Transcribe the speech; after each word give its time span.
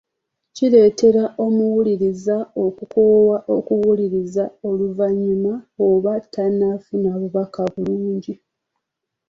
Kireetera 0.55 1.23
omuwuliriza 1.45 2.37
okukoowa 2.65 3.37
okuwuliriza 3.55 4.43
oluvannyuma 4.67 5.53
aba 5.87 6.13
takyafuna 6.33 7.09
bubaka 7.21 7.61
bulungi. 7.73 8.33